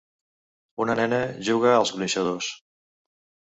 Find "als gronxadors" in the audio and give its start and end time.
1.75-2.51